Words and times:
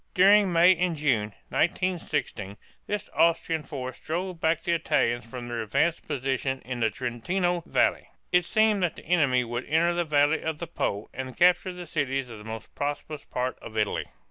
During 0.15 0.51
May 0.51 0.75
and 0.77 0.95
June, 0.95 1.33
1916, 1.49 2.57
this 2.87 3.07
Austrian 3.13 3.61
force 3.61 3.99
drove 3.99 4.41
back 4.41 4.63
the 4.63 4.71
Italians 4.71 5.25
from 5.25 5.47
their 5.47 5.61
advanced 5.61 6.07
positions 6.07 6.63
in 6.65 6.79
the 6.79 6.89
Trentino 6.89 7.61
valley. 7.67 8.07
It 8.31 8.45
seemed 8.45 8.81
that 8.81 8.95
the 8.95 9.05
enemy 9.05 9.43
would 9.43 9.65
enter 9.65 9.93
the 9.93 10.03
valley 10.03 10.41
of 10.41 10.57
the 10.57 10.65
Po 10.65 11.07
and 11.13 11.37
capture 11.37 11.71
the 11.71 11.85
cities 11.85 12.31
of 12.31 12.39
the 12.39 12.43
most 12.43 12.73
prosperous 12.73 13.25
part 13.25 13.59
of 13.59 13.77
Italy. 13.77 14.05